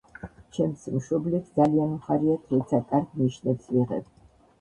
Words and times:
ჩემ 0.55 0.71
მშობლებს 0.93 1.51
ძალიან 1.59 1.93
უხარიათ 1.97 2.55
როცა 2.55 2.79
კარგ 2.95 3.13
ნიშნებს 3.21 3.69
ვიღებ 3.75 4.09